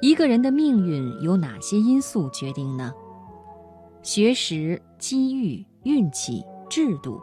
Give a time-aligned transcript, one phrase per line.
[0.00, 2.94] 一个人的命运由哪些因素决定呢？
[4.00, 7.20] 学识、机遇、运气、制度，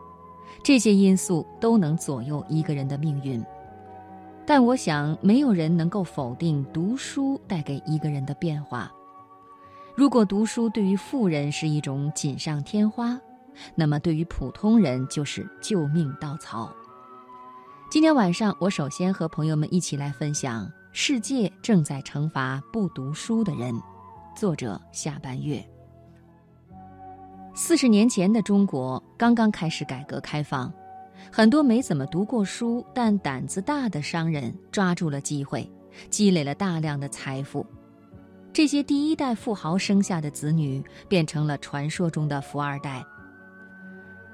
[0.62, 3.42] 这些因素都能左右一个人的命运。
[4.46, 8.92] 但我想，没有人能够否定读书带给一个人的变化。
[9.96, 13.18] 如果读书对于富人是一种锦上添花，
[13.74, 16.70] 那么对于普通人就是救命稻草。
[17.90, 20.66] 今天晚上，我首先和朋友们一起来分享
[20.98, 23.76] 《世界正在惩罚不读书的人》，
[24.34, 25.62] 作者下半月。
[27.54, 30.72] 四十年前的中国刚刚开始改革开放。
[31.30, 35.70] 很多没怎么读过书但胆子大的商人抓住了机会，
[36.10, 37.68] 积累了大量的财富。
[38.54, 43.06] 这些第一代富豪生下的子女变成了传说中的富二代。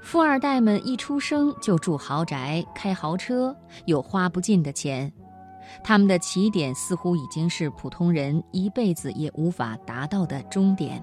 [0.00, 3.52] 富二代们一出生就住豪宅、开豪车，
[3.86, 5.12] 有花不尽的钱。
[5.82, 11.02] 他们的起点似乎已经是普通人一辈子也无法达到的终点。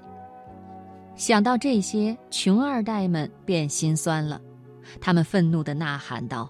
[1.15, 4.39] 想到这些，穷二代们便心酸了。
[5.01, 6.49] 他们愤怒地呐喊道：“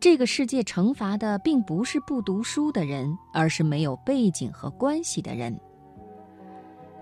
[0.00, 5.58] 这个世界惩罚的并不是不读书的人，而是没有背景和关系的人。”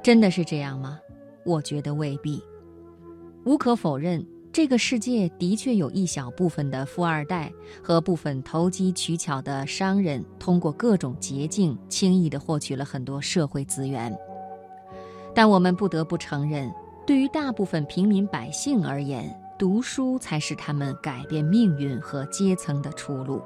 [0.02, 0.98] 真的是这样吗？
[1.44, 2.42] 我觉得未必。
[3.44, 4.24] 无可否认，
[4.58, 14.12] 这个世界的确有一小部分的富二代和部分投机取巧的商人，通过各种捷径轻易地获取了很多社会资源。
[15.32, 16.68] 但我们不得不承认，
[17.06, 23.40] 对于大部分平民百姓而言，读书才是他们改变命运和阶层的出路。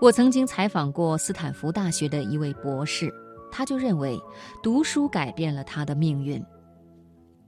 [0.00, 3.12] 我曾经采访过斯坦福大学的一位博士，
[3.52, 4.18] 他就认为
[4.62, 6.42] 读书改变了他的命运。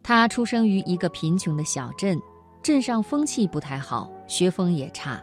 [0.02, 2.20] 他出生于一个贫穷的小镇，
[2.62, 5.22] 镇上风气不太好，学风也差，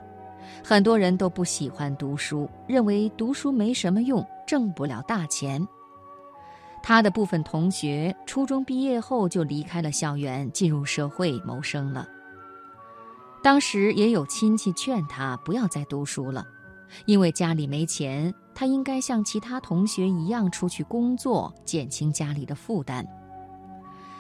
[0.63, 5.65] 很多人都不喜欢读书，认为读书没什么用，挣不了大钱。
[6.81, 12.07] 他的部分同学初中毕业后就离开了校园，进入社会谋生了。
[13.43, 16.45] 当时也有亲戚劝他不要再读书了，
[17.05, 23.05] 因为家里没钱，他应该像其他同学一样出去工作，减轻家里的负担。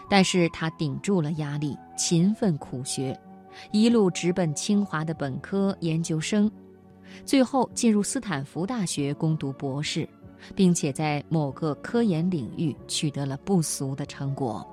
[0.09, 3.17] 但是他顶住了压力，勤奋苦学，
[3.71, 6.51] 一路直奔清华的本科、研究生，
[7.25, 10.07] 最后进入斯坦福大学攻读博士。
[10.55, 14.65] 并且在某个科研领域取得了不俗的成果。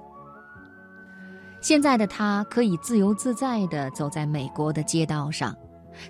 [1.61, 5.57] 现在的他可以自由自在地走在美国的街道上，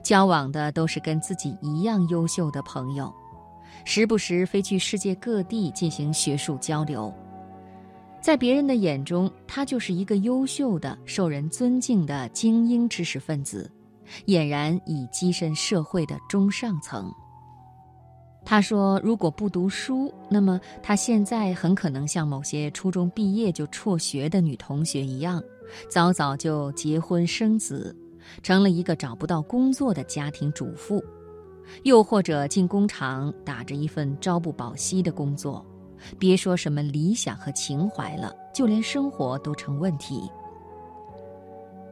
[0.03, 3.11] 交往的都是跟自己一样优秀的朋友，
[3.85, 7.11] 时不时飞去世界各地进行学术交流。
[8.27, 13.71] 在别人的眼中，他就是一个优秀的、受人尊敬的精英知识分子，
[14.27, 17.09] 俨然已跻身社会的中上层。
[18.45, 25.41] 他说：“如果不读书，那么他现在很可能像某些初中毕业就辍学的女同学一样，
[25.89, 27.97] 早早就结婚生子，
[28.43, 30.99] 成了一个找不到工作的家庭主妇；
[31.85, 35.65] 又或者进工厂打着一份朝不保夕的工作，
[36.19, 40.31] 别说什么理想和情怀了，就连生活都成问题。”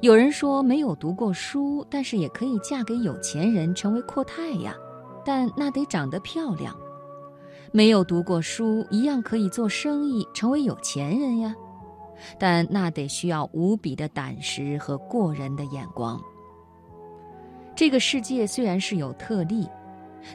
[0.00, 4.74] 有人说没有读过书，但是也可以嫁给有钱人，成为阔太呀。
[5.24, 6.76] 但那得长得漂亮，
[7.72, 11.54] 没有读过书一样可以做生意，成为有钱人呀。
[12.38, 16.20] 但那得需要无比的胆识和过人的眼光。
[17.74, 19.66] 这个世界虽然是有特例，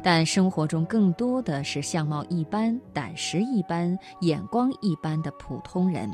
[0.04, 6.10] 但生活中更多的是相貌一般、胆识一般、眼光一般的普通人。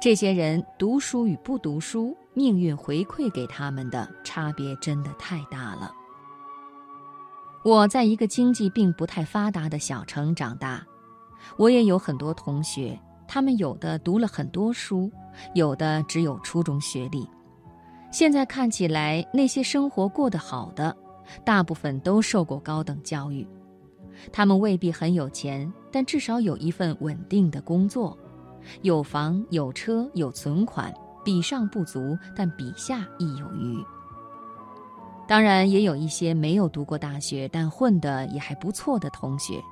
[0.00, 5.92] 这些人读书与不读书，命运回馈给他们的差别真的太大了。
[7.64, 10.86] 我在一个经济并不太发达的小城长大，
[11.56, 15.10] 我也有很多同学，他们有的读了很多书，
[15.54, 17.26] 有的只有初中学历。
[18.10, 20.96] 现在看起来，那些生活过得好的，
[21.44, 23.46] 大部分都受过高等教育。
[24.32, 28.18] 他们未必很有钱，但至少有一份稳定的工作，
[28.82, 30.92] 有房有车有存款，
[31.24, 33.82] 比上不足，但比下亦有余。
[35.26, 39.62] 当然也有一些没有读过大学但混得也还不错的同学，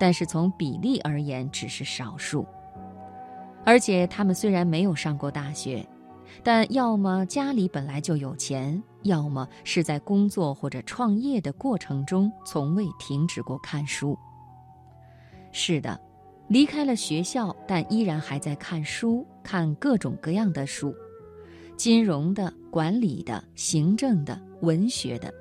[0.00, 2.44] 但是从比例而言只是少数。
[3.64, 5.86] 而且他们虽然没有上过大学，
[6.42, 14.18] 但要么家里本来就有钱，要么是在工作或者创业的过程中从未停止过看书。
[15.52, 15.98] 是的，
[16.48, 20.94] 离开了学校，但依然还在看书，看各种各样的书。
[21.76, 25.32] 金融的、管理的、行政的、文学的，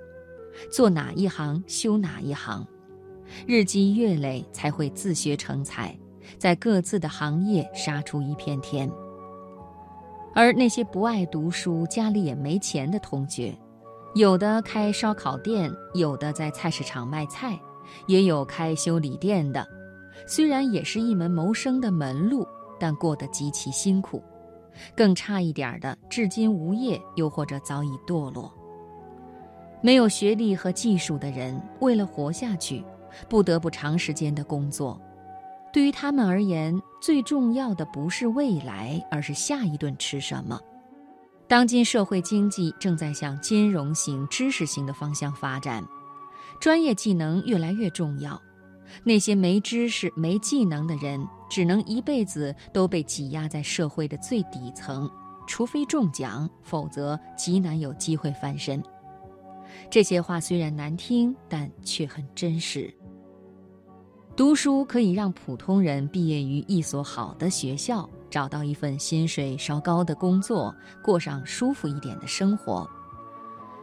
[0.72, 2.66] 做哪一行修哪一行，
[3.48, 5.98] 日积月累才会自学成才，
[6.38, 8.90] 在各自的行业杀出一片天。
[10.36, 13.58] 而那些不爱读书、家里也没钱的同学，
[14.16, 17.58] 有的开烧烤店，有的在菜市场卖菜，
[18.06, 19.66] 也有开修理店的。
[20.28, 22.46] 虽然也是一门谋生的门路，
[22.78, 24.22] 但过得极其辛苦。
[24.94, 28.52] 更差一点的，至今无业，又或者早已堕落。
[29.80, 32.84] 没有学历和技术的人，为了活下去，
[33.30, 35.00] 不得不长时间的工作。
[35.75, 40.57] 对于他们而言，最重要的不是未来，而是下一顿吃什么。
[41.50, 45.86] 当今社会经济正在向金融型、知识型的方向发展，
[46.62, 48.42] 专业技能越来越重要。
[49.04, 55.12] 那些没知识、没技能的人，只能一辈子都被挤压在社会的最底层，
[55.45, 58.81] 除非中奖，否则极难有机会翻身。
[59.89, 62.95] 这些话虽然难听，但却很真实。
[64.36, 72.86] 读书可以让普通人毕业于一所好的学校，找到一份薪水稍高的工作，过上舒服一点的生活。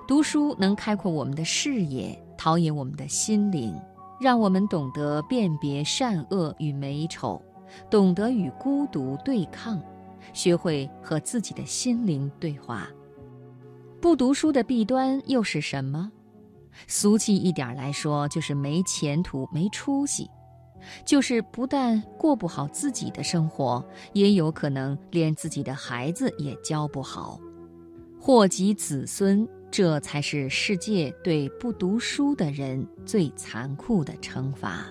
[0.06, 3.75] 读书能开阔我们的视野，陶冶我们的心灵，
[4.20, 7.40] 让我们懂得辨别善恶与美丑，
[7.88, 9.81] 懂得与孤独对抗，
[10.34, 12.87] 学会和自己的心灵对话。
[14.02, 16.12] 不读书的弊端又是什么？
[16.87, 20.28] 俗气一点来说，就是没前途、没出息。
[21.05, 27.40] 就是不但过不好自己的生活，也有可能连自己的孩子也教不好，
[28.20, 29.49] 祸及子孙。
[29.70, 34.84] 这才是世界对不读书的人最残酷的惩罚。